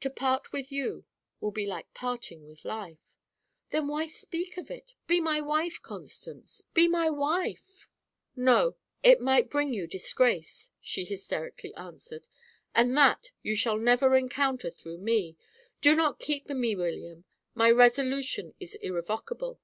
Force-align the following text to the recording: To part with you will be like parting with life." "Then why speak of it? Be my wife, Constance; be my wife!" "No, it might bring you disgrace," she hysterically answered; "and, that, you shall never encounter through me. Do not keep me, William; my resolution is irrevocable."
To 0.00 0.10
part 0.10 0.52
with 0.52 0.70
you 0.70 1.06
will 1.40 1.50
be 1.50 1.64
like 1.64 1.94
parting 1.94 2.44
with 2.46 2.66
life." 2.66 3.16
"Then 3.70 3.88
why 3.88 4.08
speak 4.08 4.58
of 4.58 4.70
it? 4.70 4.92
Be 5.06 5.22
my 5.22 5.40
wife, 5.40 5.80
Constance; 5.80 6.60
be 6.74 6.86
my 6.86 7.08
wife!" 7.08 7.88
"No, 8.36 8.76
it 9.02 9.22
might 9.22 9.48
bring 9.48 9.72
you 9.72 9.86
disgrace," 9.86 10.74
she 10.82 11.02
hysterically 11.06 11.74
answered; 11.76 12.28
"and, 12.74 12.94
that, 12.98 13.30
you 13.42 13.56
shall 13.56 13.78
never 13.78 14.14
encounter 14.14 14.68
through 14.68 14.98
me. 14.98 15.34
Do 15.80 15.96
not 15.96 16.18
keep 16.18 16.46
me, 16.50 16.76
William; 16.76 17.24
my 17.54 17.70
resolution 17.70 18.54
is 18.60 18.74
irrevocable." 18.74 19.60